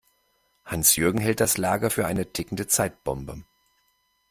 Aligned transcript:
Hans-Jürgen 0.65 1.19
hält 1.21 1.41
das 1.41 1.59
Lager 1.59 1.91
für 1.91 2.07
eine 2.07 2.25
tickende 2.33 2.65
Zeitbombe. 2.65 3.43